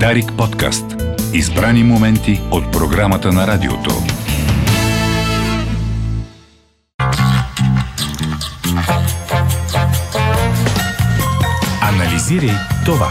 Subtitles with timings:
[0.00, 0.84] Дарик подкаст.
[1.32, 3.90] Избрани моменти от програмата на радиото.
[11.80, 13.10] Анализирай това.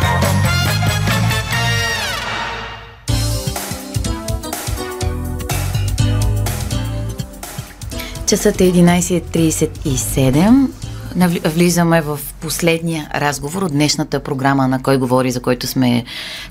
[8.27, 10.82] Часът е 11.37.
[11.45, 16.03] Влизаме в последния разговор от днешната програма на Кой говори, за който сме,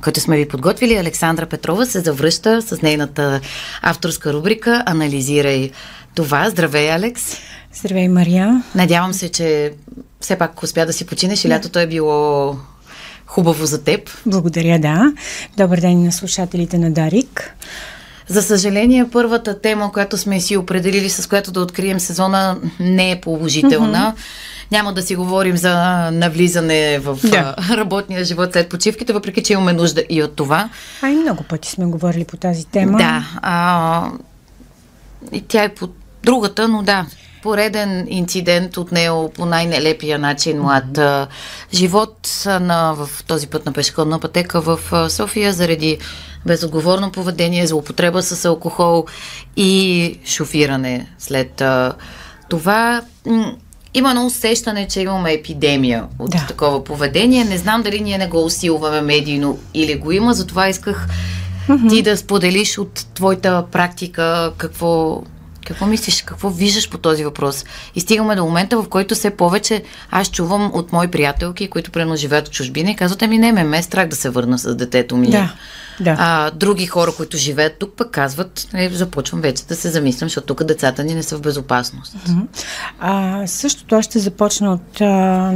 [0.04, 0.94] който сме ви подготвили.
[0.94, 3.40] Александра Петрова се завръща с нейната
[3.82, 5.70] авторска рубрика Анализирай
[6.14, 6.50] това.
[6.50, 7.36] Здравей, Алекс!
[7.74, 8.62] Здравей, Мария!
[8.74, 9.72] Надявам се, че
[10.20, 12.56] все пак успя да си починеш и лятото е било
[13.26, 14.10] хубаво за теб.
[14.26, 15.12] Благодаря, да.
[15.56, 17.56] Добър ден на слушателите на Дарик.
[18.28, 23.20] За съжаление, първата тема, която сме си определили, с която да открием сезона, не е
[23.20, 24.14] положителна.
[24.16, 24.70] Mm-hmm.
[24.70, 25.74] Няма да си говорим за
[26.10, 27.56] навлизане в да.
[27.70, 30.68] работния живот след почивките, въпреки че имаме нужда и от това.
[31.02, 32.98] А и много пъти сме говорили по тази тема.
[32.98, 33.24] Да.
[33.42, 34.10] А,
[35.32, 35.88] и тя е по
[36.24, 37.06] другата, но да,
[37.42, 41.26] пореден инцидент от него по най-нелепия начин млад mm-hmm.
[41.74, 44.78] живот на, в този път на пешеходна пътека в
[45.10, 45.98] София заради
[46.46, 49.06] безотговорно поведение, злоупотреба с алкохол
[49.56, 51.62] и шофиране след
[52.48, 53.02] това.
[53.94, 56.44] Има едно усещане, че имаме епидемия от да.
[56.48, 57.44] такова поведение.
[57.44, 61.08] Не знам дали ние не го усилваме медийно или го има, затова исках
[61.68, 61.88] mm-hmm.
[61.88, 65.22] ти да споделиш от твоята практика какво,
[65.66, 67.64] какво мислиш, какво виждаш по този въпрос?
[67.94, 72.16] И стигаме до момента, в който все повече аз чувам от мои приятелки, които прено
[72.16, 74.74] живеят в чужбина и казват, ами не, ме, ме е страх да се върна с
[74.74, 75.30] детето ми.
[75.30, 75.52] Да.
[76.00, 76.16] Да.
[76.18, 80.46] А, други хора, които живеят тук, пък казват, е, започвам вече да се замислям, защото
[80.46, 82.16] тук децата ни не са в безопасност.
[83.00, 85.50] А, същото аз ще започна от а,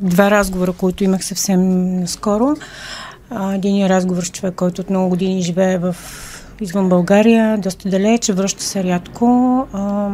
[0.00, 2.56] два разговора, които имах съвсем скоро.
[3.54, 5.96] Един разговор с човек, който от много години живее в
[6.60, 9.26] извън България, доста далеч, връща се рядко.
[9.72, 10.10] А,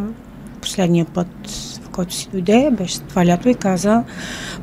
[0.61, 1.51] последния път,
[1.83, 4.05] в който си дойде, беше това лято и каза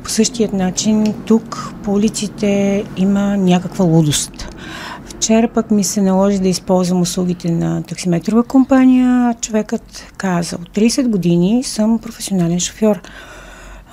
[0.02, 4.48] по същият начин, тук по улиците има някаква лудост.
[5.04, 9.34] Вчера пък ми се наложи да използвам услугите на таксиметрова компания.
[9.40, 13.00] Човекът каза, от 30 години съм професионален шофьор.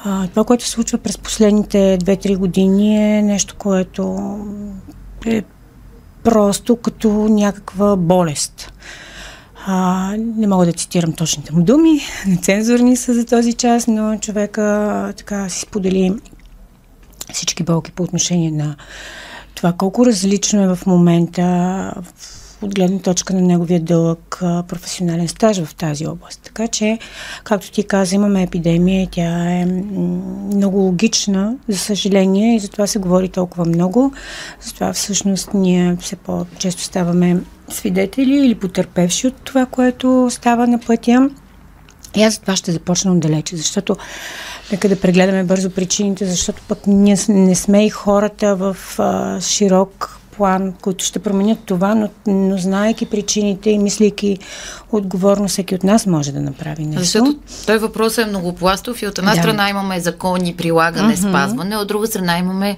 [0.04, 4.18] А, това, което се случва през последните 2-3 години е нещо, което
[5.26, 5.44] е
[6.26, 8.74] просто като някаква болест.
[9.68, 15.14] А, не мога да цитирам точните му думи, нецензурни са за този час, но човека
[15.18, 16.14] така си сподели
[17.34, 18.76] всички болки по отношение на
[19.56, 21.94] това колко различно е в момента
[22.62, 26.40] от гледна точка на неговия дълъг професионален стаж в тази област.
[26.44, 27.00] Така че,
[27.44, 33.00] както ти каза, имаме епидемия и тя е много логична, за съжаление, и затова се
[33.00, 34.14] говори толкова много.
[34.62, 37.38] Затова всъщност ние все по-често ставаме
[37.70, 41.30] свидетели или потерпевши от това, което става на пътя.
[42.16, 43.96] И аз за това ще започна отдалече, защото
[44.72, 50.20] нека да прегледаме бързо причините, защото пък ние не сме и хората в а, широк
[50.38, 54.38] план, които ще променят това, но, но знаеки причините и мислейки
[54.92, 57.00] отговорно, всеки от нас може да направи нещо.
[57.00, 57.36] Защото
[57.66, 59.38] той въпрос е многопластов и от една да.
[59.38, 61.30] страна имаме закони, прилагане, uh-huh.
[61.30, 62.78] спазване, от друга страна имаме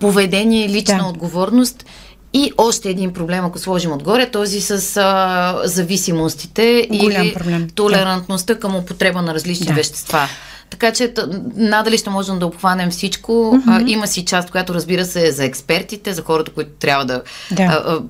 [0.00, 1.04] поведение, лична да.
[1.04, 1.84] отговорност
[2.32, 7.68] и още един проблем, ако сложим отгоре, този с а, зависимостите Голям или проблем.
[7.74, 8.60] толерантността да.
[8.60, 9.72] към употреба на различни да.
[9.72, 10.28] вещества.
[10.72, 11.14] Така че
[11.56, 13.32] надали ще можем да обхванем всичко.
[13.32, 13.86] Mm-hmm.
[13.86, 17.22] А, има си част, която разбира се е за експертите, за хората, които трябва да...
[17.50, 17.62] да.
[17.62, 18.00] А, а,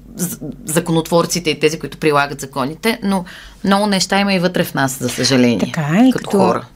[0.64, 3.24] законотворците и тези, които прилагат законите, но
[3.64, 5.58] много неща има и вътре в нас, за съжаление.
[5.58, 6.66] Така е, като, като хора.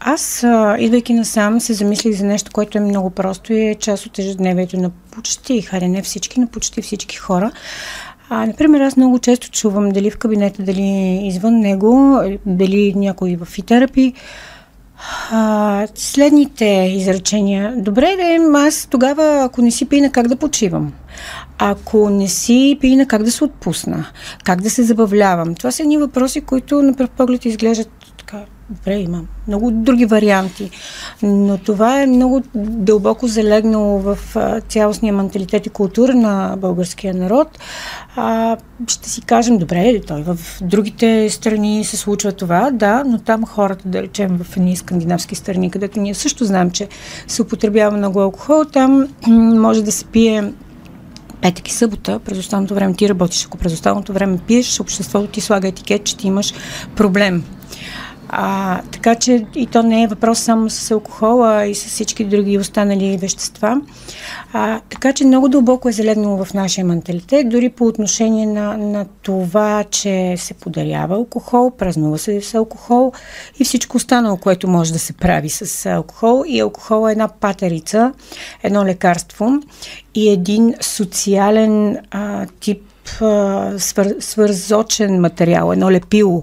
[0.00, 0.44] Аз,
[0.78, 4.76] идвайки насам, се замислих за нещо, което е много просто и е част от ежедневието
[4.76, 7.50] на почти, харе не всички, но почти всички хора.
[8.30, 13.44] А, например, аз много често чувам дали в кабинета, дали извън него, дали някой в
[13.44, 14.12] фитерапи,
[15.30, 17.74] а, следните изречения.
[17.76, 20.92] Добре, да, аз тогава, ако не си пина, как да почивам?
[21.58, 24.06] Ако не си пина, как да се отпусна?
[24.44, 25.54] Как да се забавлявам?
[25.54, 27.90] Това са едни въпроси, които на пръв поглед изглеждат
[28.70, 30.70] Добре, има много други варианти,
[31.22, 34.18] но това е много дълбоко залегнало в
[34.68, 37.58] цялостния менталитет и култура на българския народ.
[38.16, 38.56] А,
[38.86, 43.88] ще си кажем, добре, той в другите страни се случва това, да, но там хората,
[43.88, 46.88] да речем в едни скандинавски страни, където ние също знаем, че
[47.26, 49.08] се употребява много алкохол, там
[49.60, 50.52] може да се пие
[51.40, 55.40] петък и събота, през останалото време ти работиш, ако през останалото време пиеш, обществото ти
[55.40, 56.54] слага етикет, че ти имаш
[56.96, 57.44] проблем
[58.28, 62.58] А, така че и то не е въпрос само с алкохола и с всички други
[62.58, 63.80] останали вещества.
[64.52, 69.06] А, така че много дълбоко е залегнало в нашия менталитет, дори по отношение на, на
[69.22, 73.12] това, че се подарява алкохол, празнува се с алкохол
[73.58, 76.44] и всичко останало, което може да се прави с алкохол.
[76.46, 78.12] И алкохол е една патерица,
[78.62, 79.52] едно лекарство
[80.14, 82.87] и един социален а, тип
[83.78, 86.42] свър, свързочен материал, едно лепило.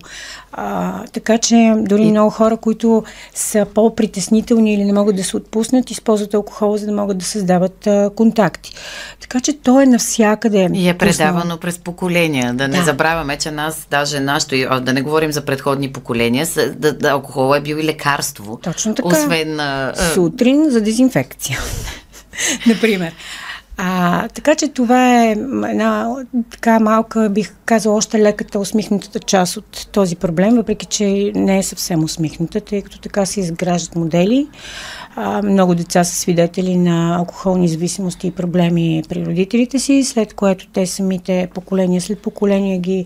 [0.58, 2.12] А, така че дори и...
[2.12, 3.04] много хора, които
[3.34, 7.88] са по-притеснителни или не могат да се отпуснат, използват алкохол, за да могат да създават
[7.88, 8.74] а, контакти.
[9.22, 10.70] Така че то е навсякъде.
[10.74, 11.60] И е предавано пуснало.
[11.60, 12.54] през поколения.
[12.54, 12.84] Да не да.
[12.84, 17.62] забравяме, че нас, даже нашето, да не говорим за предходни поколения, да, да, алкохол е
[17.62, 18.60] бил и лекарство.
[18.64, 19.08] Точно така.
[19.08, 19.60] Освен.
[19.60, 19.94] А...
[20.14, 21.60] Сутрин за дезинфекция.
[22.68, 23.14] Например.
[23.78, 26.16] А, така че това е една
[26.52, 31.64] така малка, бих казала, още леката усмихнатата част от този проблем, въпреки че не е
[31.64, 34.48] съвсем усмихната, тъй като така се изграждат модели.
[35.16, 40.68] А, много деца са свидетели на алкохолни зависимости и проблеми при родителите си, след което
[40.68, 43.06] те самите поколения след поколения ги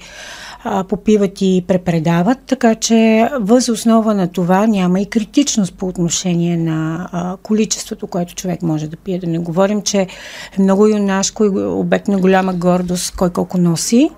[0.89, 7.09] попиват и препредават, така че въз основа на това няма и критичност по отношение на
[7.11, 9.19] а, количеството, което човек може да пие.
[9.19, 10.07] Да не говорим, че е
[10.59, 14.09] много юнашко и обект на голяма гордост кой колко носи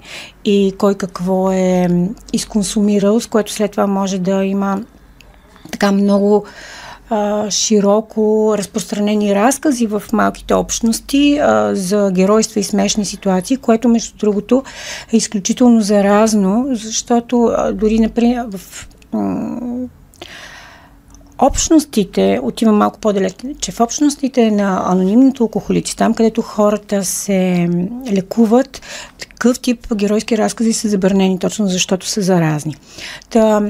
[0.45, 1.87] и кой какво е
[2.33, 4.81] изконсумирал, с което след това може да има
[5.71, 6.45] така много
[7.11, 14.17] а, широко разпространени разкази в малките общности а, за геройства и смешни ситуации, което между
[14.17, 14.63] другото
[15.13, 18.87] е изключително заразно, защото а, дори например в
[21.39, 27.69] общностите, отивам малко по-далеч, че в общностите на анонимните алкохолици, там където хората се
[28.11, 28.81] лекуват,
[29.19, 32.75] такъв тип геройски разкази са забранени точно защото са заразни.
[33.29, 33.61] Та,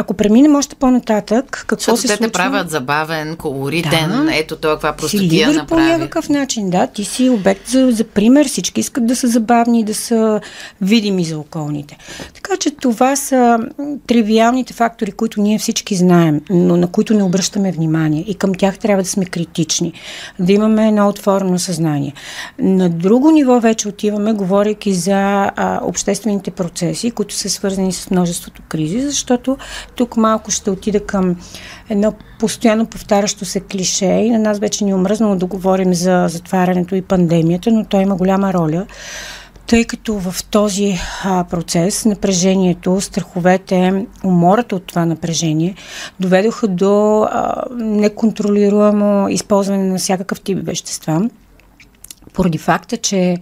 [0.00, 2.26] ако преминем още по-нататък, какво Защото се те случва?
[2.26, 4.30] те правят забавен, колоритен, да.
[4.34, 5.66] ето това каква простотия направи.
[5.68, 6.86] по някакъв начин, да.
[6.86, 10.40] Ти си обект за, за пример, всички искат да са забавни, да са
[10.80, 11.96] видими за околните.
[12.34, 13.58] Така че това са
[14.06, 18.78] тривиалните фактори, които ние всички знаем, но на които не обръщаме внимание и към тях
[18.78, 19.92] трябва да сме критични,
[20.38, 22.12] да имаме едно отворено съзнание.
[22.58, 28.62] На друго ниво вече отиваме, говорейки за а, обществените процеси, които са свързани с множеството
[28.68, 29.56] кризи, защото
[29.96, 31.36] тук малко ще отида към
[31.88, 36.26] едно постоянно повтарящо се клише и на нас вече ни е омръзнало да говорим за
[36.28, 38.86] затварянето и пандемията, но той има голяма роля
[39.70, 45.74] тъй като в този а, процес напрежението, страховете, умората от това напрежение
[46.20, 51.30] доведоха до а, неконтролируемо използване на всякакъв тип вещества.
[52.32, 53.36] Поради факта, че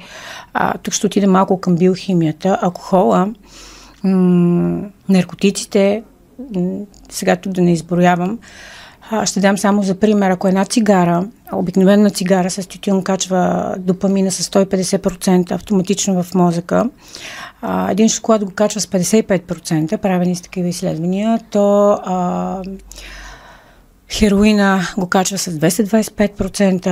[0.55, 3.29] а, тук ще отида малко към биохимията, алкохола,
[4.05, 6.03] м- наркотиците,
[7.11, 8.39] сега тук да не изброявам,
[9.25, 14.51] ще дам само за пример, ако една цигара, обикновена цигара с тютюн качва допамина с
[14.51, 16.91] 150% автоматично в мозъка,
[17.89, 22.63] един шоколад го качва с 55%, правени с такива изследвания, то а,
[24.13, 26.87] Хероина го качва с 225%,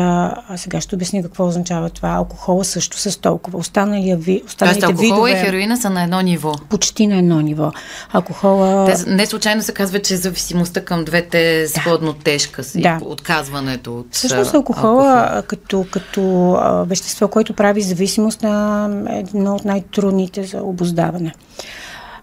[0.48, 2.08] а сега ще обясня какво означава това.
[2.08, 3.58] Алкохола също с толкова.
[3.58, 6.54] Останалия ви, останалите Тоест, алкохола видове, и хероина са на едно ниво.
[6.68, 7.72] Почти на едно ниво.
[8.12, 8.86] Алкохола...
[8.86, 12.18] Те, не случайно се казва, че зависимостта към двете е сходно да.
[12.18, 12.80] тежка си.
[12.80, 12.98] Да.
[13.02, 15.42] Отказването от Всъщност алкохола алкохол.
[15.42, 21.32] като, като а, вещество, което прави зависимост на едно от най-трудните за обоздаване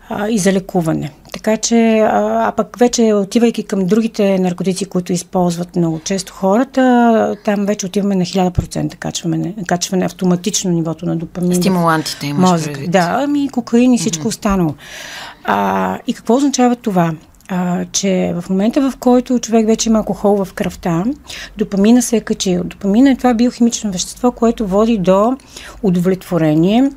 [0.10, 1.12] а, и за лекуване.
[1.33, 7.36] Така че, а, а пък вече отивайки към другите наркотици, които използват много често хората,
[7.45, 11.55] там вече отиваме на 1000% качване, качване автоматично нивото на допамин.
[11.55, 12.74] Стимулантите имаш мозък.
[12.74, 12.91] Предвид.
[12.91, 14.27] Да, ами кокаин и всичко mm-hmm.
[14.27, 14.75] останало.
[15.43, 17.13] А, и какво означава това?
[17.50, 21.03] а, че в момента, в който човек вече има алкохол в кръвта,
[21.57, 22.63] допамина се е качил.
[22.63, 25.38] Допамина е това биохимично вещество, което води до
[25.83, 26.91] удовлетворение,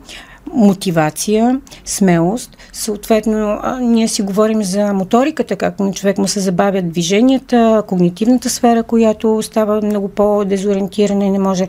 [0.53, 2.57] мотивация, смелост.
[2.73, 8.83] Съответно, ние си говорим за моториката, как на човек му се забавят движенията, когнитивната сфера,
[8.83, 11.69] която става много по-дезориентирана и не може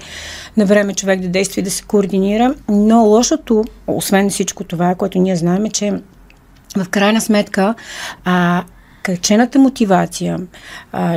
[0.58, 2.56] на време човек да действа и да се координира.
[2.70, 5.94] Но лошото, освен всичко това, което ние знаем, е, че
[6.78, 7.76] в крайна сметка
[8.26, 8.64] а,
[9.08, 10.40] качената мотивация,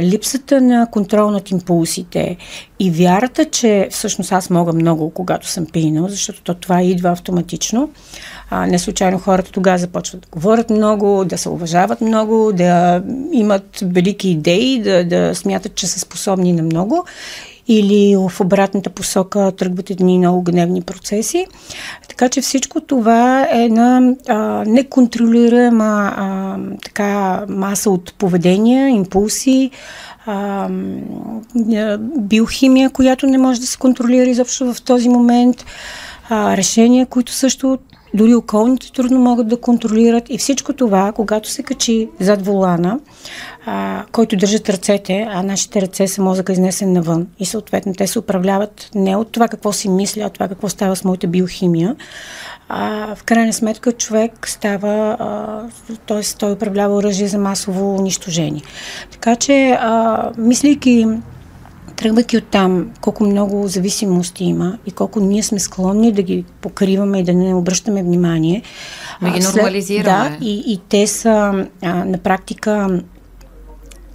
[0.00, 2.36] липсата на контрол над импулсите
[2.78, 7.90] и вярата, че всъщност аз мога много, когато съм пинал, защото то това идва автоматично.
[8.52, 14.30] Не случайно хората тогава започват да говорят много, да се уважават много, да имат велики
[14.30, 17.04] идеи, да, да смятат, че са способни на много
[17.72, 21.46] или в обратната посока тръгват едни много гневни процеси.
[22.08, 29.70] Така че всичко това е на а, неконтролируема а, така маса от поведения, импулси,
[30.26, 30.68] а,
[32.18, 35.64] биохимия, която не може да се контролира изобщо в този момент,
[36.28, 37.78] а, решения, които също
[38.14, 43.00] дори околните трудно могат да контролират и всичко това, когато се качи зад волана,
[43.66, 48.18] а, който държат ръцете, а нашите ръце са мозъка изнесен навън и съответно те се
[48.18, 51.96] управляват не от това какво си мисля, а от това какво става с моята биохимия.
[52.68, 55.16] А, в крайна сметка човек става,
[56.06, 56.22] т.е.
[56.38, 58.62] той управлява оръжие за масово унищожение.
[59.10, 61.06] Така че, а, мислейки
[61.96, 67.18] тръгвайки от там, колко много зависимости има и колко ние сме склонни да ги покриваме
[67.18, 68.62] и да не обръщаме внимание.
[69.22, 70.30] Да ги нормализираме.
[70.30, 73.00] Да, и, и те са а, на практика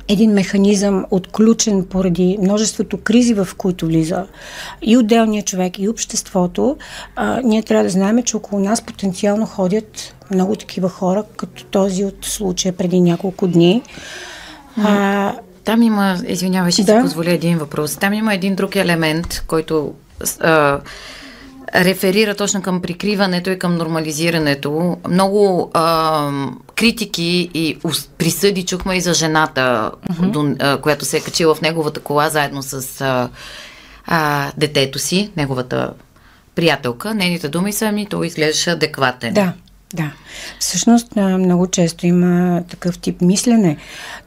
[0.08, 4.28] един механизъм отключен поради множеството кризи, в които влиза
[4.82, 6.78] и отделният човек, и обществото,
[7.16, 12.06] а, ние трябва да знаем, че около нас потенциално ходят много такива хора, като този
[12.06, 13.82] от случая преди няколко дни.
[14.84, 15.34] А,
[15.64, 16.96] там има, извинявай, ще да.
[16.98, 17.98] си позволя един въпрос.
[17.98, 19.94] Там има един друг елемент, който
[20.40, 20.80] а,
[21.76, 24.98] реферира точно към прикриването и към нормализирането.
[25.10, 26.32] Много а,
[26.76, 27.78] критики и
[28.18, 32.64] присъди чухме и за жената, до, а, която се е качила в неговата кола заедно
[32.64, 33.30] с а,
[34.08, 35.94] а, детето си, неговата
[36.56, 37.14] приятелка.
[37.14, 39.34] Нейните думи са ми, той изглеждаше адекватен.
[39.34, 39.54] Да.
[39.94, 40.12] Да.
[40.60, 43.78] Всъщност много често има такъв тип мислене.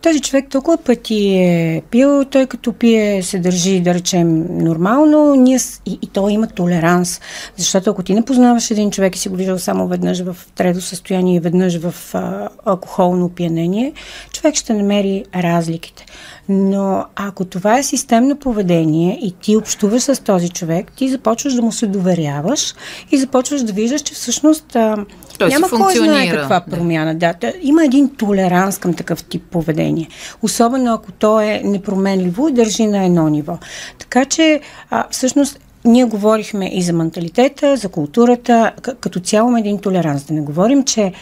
[0.03, 5.59] Този човек толкова пъти е пил, той като пие се държи, да речем, нормално ние,
[5.87, 7.21] и, и той има толеранс.
[7.57, 10.81] Защото ако ти не познаваш един човек и си го виждал само веднъж в трето
[10.81, 13.93] състояние и веднъж в а, алкохолно опиянение,
[14.33, 16.07] човек ще намери разликите.
[16.49, 21.63] Но ако това е системно поведение и ти общуваш с този човек, ти започваш да
[21.63, 22.75] му се доверяваш
[23.13, 24.97] и започваш да виждаш, че всъщност а,
[25.39, 27.15] той няма кой знае каква промяна.
[27.15, 27.35] Да.
[27.41, 27.53] да.
[27.63, 30.09] Има един толеранс към такъв тип поведение.
[30.43, 33.59] Особено ако то е непроменливо и държи на едно ниво.
[33.99, 39.79] Така че а, всъщност ние говорихме и за менталитета, за културата, като цяло има един
[39.79, 40.25] толеранс.
[40.25, 41.13] Да не говорим, че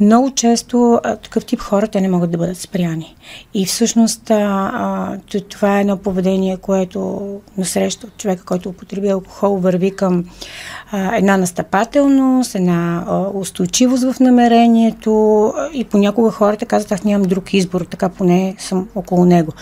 [0.00, 3.16] много често такъв тип хора те не могат да бъдат спряни.
[3.54, 4.24] И всъщност
[5.48, 10.24] това е едно поведение, което насреща от човека, който употреби алкохол, върви към
[10.92, 18.08] една настъпателност, една устойчивост в намерението и понякога хората казват, аз нямам друг избор, така
[18.08, 19.52] поне съм около него.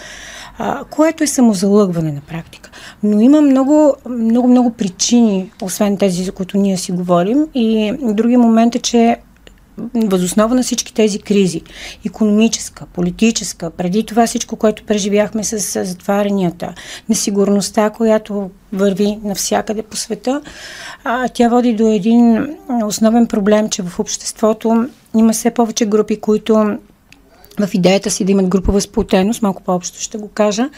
[0.91, 2.71] Което е самозалъгване на практика.
[3.03, 7.47] Но има много, много, много причини, освен тези, за които ние си говорим.
[7.55, 9.17] И други момент е, че
[9.95, 11.63] възоснова на всички тези кризи,
[12.07, 16.75] економическа, политическа, преди това всичко, което преживяхме с затварянията,
[17.09, 20.41] несигурността, която върви навсякъде по света,
[21.05, 26.79] а, тя води до един основен проблем, че в обществото има все повече групи, които
[27.61, 30.69] в идеята си да имат групова сплотеност, малко по-общо ще го кажа,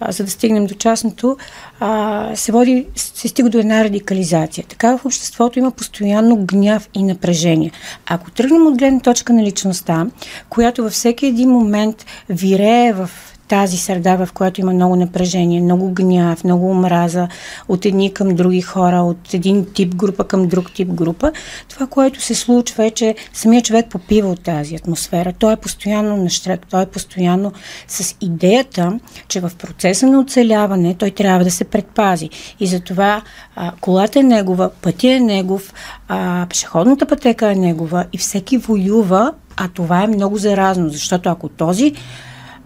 [0.00, 1.36] а, за да стигнем до частното,
[1.80, 4.64] а, се води, се стига до една радикализация.
[4.68, 7.70] Така в обществото има постоянно гняв и напрежение.
[8.06, 10.06] Ако тръгнем от гледна точка на личността,
[10.48, 13.10] която във всеки един момент вирее в
[13.48, 17.28] тази среда, в която има много напрежение, много гняв, много омраза
[17.68, 21.32] от едни към други хора, от един тип група към друг тип група,
[21.68, 25.32] това, което се случва е, че самият човек попива от тази атмосфера.
[25.38, 27.52] Той е постоянно на штрек, той е постоянно
[27.88, 32.30] с идеята, че в процеса на оцеляване той трябва да се предпази.
[32.60, 33.22] И затова
[33.56, 35.72] а, колата е негова, пътя е негов,
[36.08, 41.48] а, пешеходната пътека е негова и всеки воюва, а това е много заразно, защото ако
[41.48, 41.94] този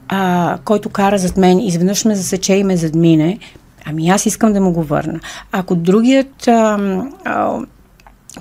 [0.08, 3.38] а, който кара зад мен, изведнъж ме засече и ме задмине,
[3.84, 5.20] ами аз искам да му го върна.
[5.52, 6.78] Ако другият а,
[7.24, 7.58] а,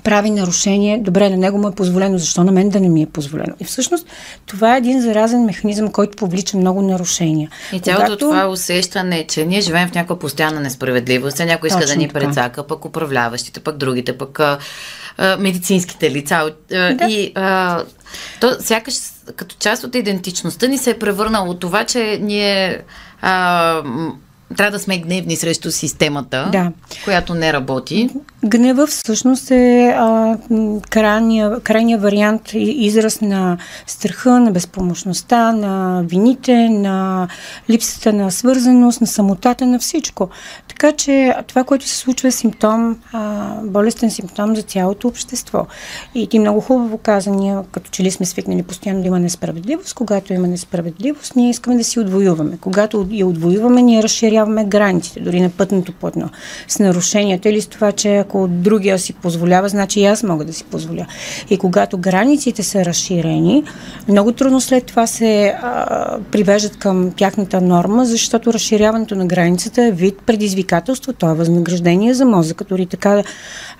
[0.04, 3.06] прави нарушение, добре, на него му е позволено, защо на мен да не ми е
[3.06, 3.54] позволено?
[3.60, 4.06] И всъщност
[4.46, 7.50] това е един заразен механизъм, който повлича много нарушения.
[7.72, 8.18] И цялото Когато...
[8.18, 12.66] това усещане, че ние живеем в някаква постоянна несправедливост, някой иска Точно да ни прецака,
[12.66, 14.58] пък управляващите, пък другите, пък а,
[15.38, 16.34] медицинските лица.
[16.72, 17.06] А, да.
[17.08, 17.82] И а,
[18.40, 18.94] то сякаш
[19.36, 22.82] като част от идентичността ни се е превърнало това, че ние
[23.20, 23.82] а,
[24.56, 26.72] трябва да сме гневни срещу системата, да.
[27.04, 28.10] която не работи.
[28.44, 30.36] Гнева всъщност е а,
[30.90, 37.28] крайния, крайния вариант, израз на страха, на безпомощността, на вините, на
[37.70, 40.28] липсата на свързаност, на самотата, на всичко.
[40.68, 45.66] Така че това, което се случва е симптом, а, болестен симптом за цялото общество.
[46.14, 49.94] И ти много хубаво каза, ние като че ли сме свикнали постоянно да има несправедливост.
[49.94, 52.58] Когато има несправедливост, ние искаме да си отвоюваме.
[52.60, 56.30] Когато я отвоюваме, ние разширяваме границите, дори на пътното платно,
[56.68, 60.52] с нарушенията или с това, че ако другия си позволява, значи и аз мога да
[60.52, 61.06] си позволя.
[61.50, 63.64] И когато границите са разширени,
[64.08, 69.92] много трудно след това се а, привеждат към тяхната норма, защото разширяването на границата е
[69.92, 73.22] вид предизвикателство, то е възнаграждение за мозъка, дори така,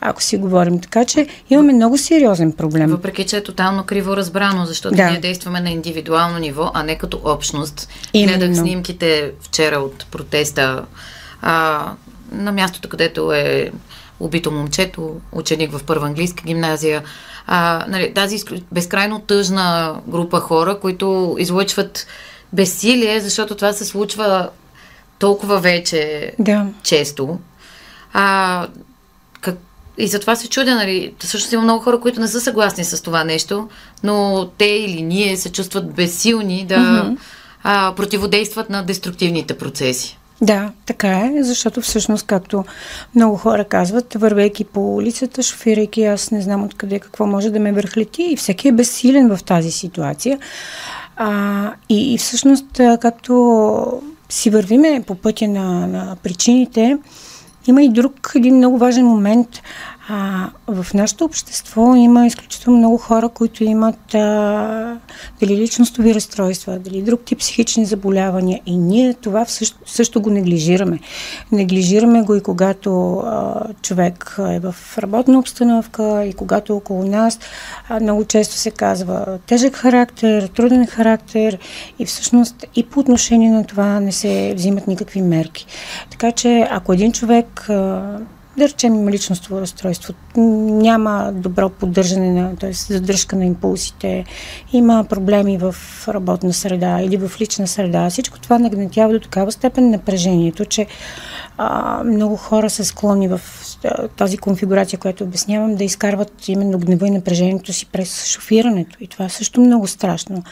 [0.00, 0.80] ако си говорим.
[0.80, 2.90] Така че имаме много сериозен проблем.
[2.90, 5.10] Въпреки, че е тотално криво разбрано, защото да.
[5.10, 7.88] ние действаме на индивидуално ниво, а не като общност.
[8.12, 8.38] Именно.
[8.38, 10.06] Гледах снимките вчера от
[10.46, 10.84] протеста
[11.42, 11.92] а,
[12.32, 13.72] на мястото, където е
[14.20, 17.02] убито момчето, ученик в първа английска гимназия.
[17.46, 18.38] А, нали, тази
[18.72, 22.06] безкрайно тъжна група хора, които излъчват
[22.52, 24.48] безсилие, защото това се случва
[25.18, 26.66] толкова вече да.
[26.82, 27.38] често.
[28.12, 28.66] А,
[29.40, 29.56] как,
[29.98, 33.24] и затова се чудя, нали, всъщност има много хора, които не са съгласни с това
[33.24, 33.68] нещо,
[34.02, 37.16] но те или ние се чувстват безсилни да mm-hmm.
[37.62, 40.18] а, противодействат на деструктивните процеси.
[40.40, 42.64] Да, така е, защото всъщност, както
[43.14, 47.72] много хора казват, вървейки по улицата, шофирайки, аз не знам откъде какво може да ме
[47.72, 50.38] върхлети и всеки е безсилен в тази ситуация.
[51.16, 52.66] А, и, и всъщност,
[53.00, 56.98] както си вървиме по пътя на, на причините,
[57.66, 59.48] има и друг един много важен момент–
[60.08, 64.98] а, в нашето общество има изключително много хора, които имат а,
[65.40, 70.98] дали личностови разстройства, дали друг тип психични заболявания и ние това също, също го неглижираме.
[71.52, 77.38] Неглижираме го и когато а, човек е в работна обстановка и когато около нас
[77.88, 81.58] а, много често се казва тежък характер, труден характер
[81.98, 85.66] и всъщност и по отношение на това не се взимат никакви мерки.
[86.10, 88.18] Така че ако един човек а,
[88.58, 92.72] да речем има личностово разстройство, няма добро поддържане на, т.е.
[92.72, 94.24] задръжка на импулсите,
[94.72, 95.74] има проблеми в
[96.08, 98.10] работна среда или в лична среда.
[98.10, 100.86] Всичко това нагнетява до такава степен напрежението, че
[101.58, 103.40] а, много хора са склонни в
[104.16, 108.96] тази конфигурация, която обяснявам, да изкарват именно гнева и напрежението си през шофирането.
[109.00, 110.42] И това е също много страшно.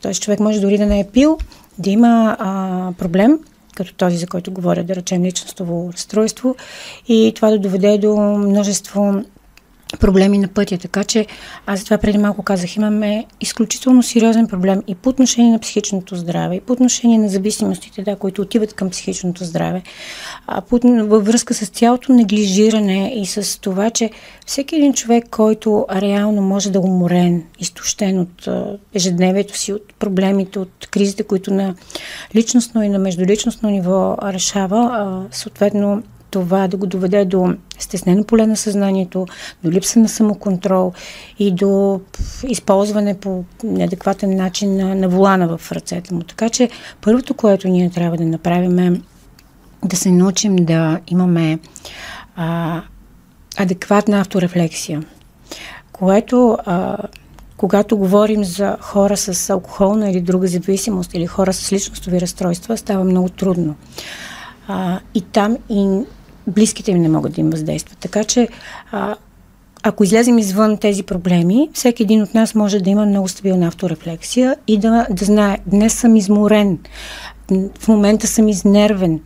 [0.00, 1.38] Тоест човек може дори да не е пил,
[1.78, 3.38] да има а, проблем,
[3.74, 6.56] като този, за който говоря, да речем личностово разстройство
[7.08, 9.24] и това да доведе до множество
[10.00, 10.78] проблеми на пътя.
[10.78, 11.26] Така че
[11.66, 16.56] аз това преди малко казах, имаме изключително сериозен проблем и по отношение на психичното здраве,
[16.56, 19.82] и по отношение на зависимостите, да, които отиват към психичното здраве,
[20.46, 24.10] а по, във връзка с цялото неглижиране и с това, че
[24.46, 28.48] всеки един човек, който реално може да уморен, изтощен от
[28.94, 31.74] ежедневието си, от проблемите, от кризите, които на
[32.34, 38.56] личностно и на междуличностно ниво решава, съответно това да го доведе до стеснено поле на
[38.56, 39.26] съзнанието,
[39.64, 40.92] до липса на самоконтрол
[41.38, 42.00] и до
[42.48, 46.22] използване по неадекватен начин на, на волана в ръцете му.
[46.22, 49.00] Така че първото, което ние трябва да направим е
[49.84, 51.58] да се научим да имаме
[52.36, 52.82] а,
[53.58, 55.02] адекватна авторефлексия,
[55.92, 56.98] което а,
[57.56, 63.04] когато говорим за хора с алкохолна или друга зависимост или хора с личностови разстройства, става
[63.04, 63.74] много трудно.
[64.68, 66.00] А, и там и
[66.46, 67.98] близките им не могат да им въздействат.
[67.98, 68.48] Така че,
[68.92, 69.16] а,
[69.82, 74.56] ако излезем извън тези проблеми, всеки един от нас може да има много стабилна авторефлексия
[74.68, 76.78] и да, да знае, днес съм изморен,
[77.78, 79.20] в момента съм изнервен,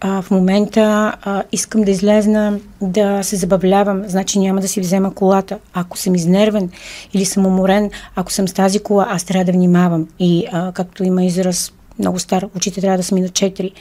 [0.00, 5.14] а, в момента а, искам да излезна да се забавлявам, значи няма да си взема
[5.14, 5.58] колата.
[5.72, 6.70] Ако съм изнервен
[7.14, 10.08] или съм уморен, ако съм с тази кола, аз трябва да внимавам.
[10.18, 13.72] И а, както има израз много стар, очите трябва да са ми на четири.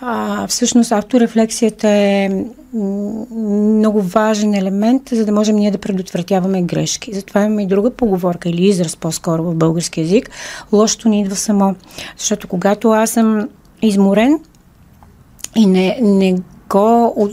[0.00, 2.30] А, всъщност авторефлексията е
[2.74, 7.14] много важен елемент, за да можем ние да предотвратяваме грешки.
[7.14, 10.30] Затова имаме и друга поговорка или израз по-скоро в български язик.
[10.72, 11.74] Лошото ни идва само.
[12.18, 13.48] Защото когато аз съм
[13.82, 14.38] изморен
[15.56, 16.36] и не, не
[16.70, 17.28] го,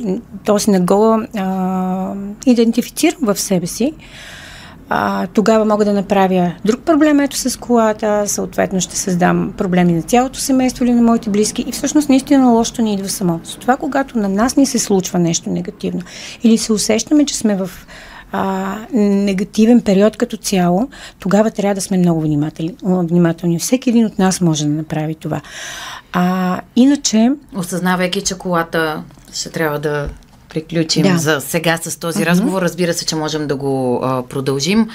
[0.45, 0.71] т.е.
[0.71, 2.13] не го а,
[2.45, 3.93] идентифицирам в себе си,
[4.95, 10.01] а, тогава мога да направя друг проблем ето с колата, съответно ще създам проблеми на
[10.01, 13.39] цялото семейство или на моите близки и всъщност наистина лошото ни идва само.
[13.43, 16.01] С това, когато на нас ни се случва нещо негативно
[16.43, 17.69] или се усещаме, че сме в
[18.32, 23.60] а, негативен период като цяло, тогава трябва да сме много внимателни.
[23.60, 25.41] Всеки един от нас може да направи това.
[26.12, 27.32] А, иначе...
[27.56, 29.03] Осъзнавайки, че колата
[29.34, 30.10] ще трябва да
[30.54, 31.18] приключим да.
[31.18, 32.26] за сега с този uh-huh.
[32.26, 32.62] разговор.
[32.62, 34.89] Разбира се, че можем да го а, продължим.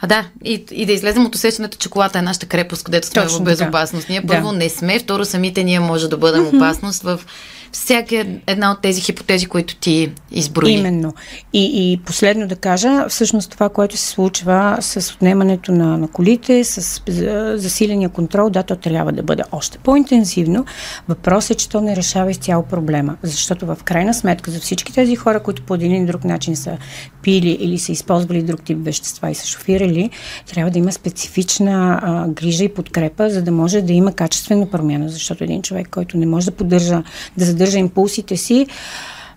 [0.00, 3.22] А да, и, и да излезем от усещането, че колата е нашата крепост, където сме
[3.22, 4.08] Точно в безопасност.
[4.08, 4.56] Ние първо да.
[4.56, 6.56] не сме, второ самите ние може да бъдем uh-huh.
[6.56, 7.20] опасност в
[7.72, 10.72] всяка една от тези хипотези, които ти изброи.
[10.72, 11.14] Именно.
[11.52, 16.64] И, и последно да кажа, всъщност това, което се случва с отнемането на, на колите,
[16.64, 17.02] с
[17.56, 20.64] засиления контрол, да, то трябва да бъде още по-интензивно.
[21.08, 23.16] Въпросът е, че то не решава изцяло проблема.
[23.22, 26.76] Защото в крайна сметка за всички тези хора, които по един или друг начин са
[27.22, 30.10] пили или са използвали друг тип вещества и са шофирали,
[30.46, 35.08] трябва да има специфична а, грижа и подкрепа, за да може да има качествена промяна.
[35.08, 37.02] Защото един човек, който не може да поддържа,
[37.36, 38.66] да задържа задържа импулсите си.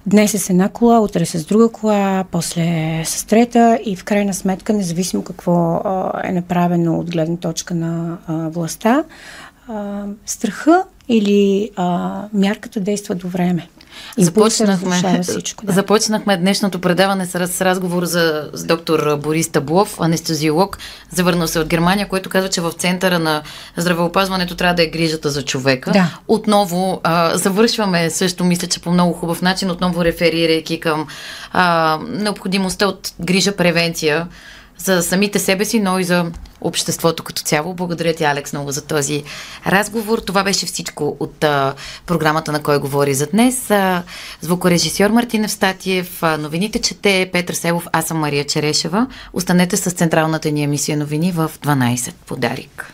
[0.05, 4.33] Днес е с една кола, утре с друга кола, после с трета и в крайна
[4.33, 5.81] сметка, независимо какво
[6.23, 9.03] е направено от гледна точка на властта,
[9.67, 11.69] а, страха или
[12.33, 13.67] мярката действа до време.
[14.17, 15.71] Започнахме, всичко, да.
[15.71, 20.77] започнахме днешното предаване с, с разговор за, с доктор Борис Таблов, анестезиолог,
[21.11, 23.41] завърнал се от Германия, който казва, че в центъра на
[23.77, 25.91] здравеопазването трябва да е грижата за човека.
[25.91, 26.19] Да.
[26.27, 31.07] Отново а, завършваме също, мисля, че по много хубав начин, отново реферирайки към
[31.53, 34.27] а, необходимостта от грижа превенция
[34.77, 37.73] за самите себе си, но и за обществото като цяло.
[37.73, 39.23] Благодаря ти, Алекс, много за този
[39.67, 40.19] разговор.
[40.19, 41.73] Това беше всичко от а,
[42.05, 43.71] програмата на Кой говори за днес.
[43.71, 44.03] А,
[44.41, 49.07] звукорежисьор Мартин Евстатиев, а, новините чете Петър Селов, аз съм Мария Черешева.
[49.33, 52.93] Останете с централната ни емисия новини в 12 по Дарик.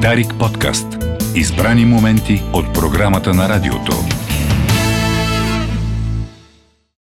[0.00, 0.86] Дарик подкаст.
[1.34, 4.23] Избрани моменти от програмата на радиото.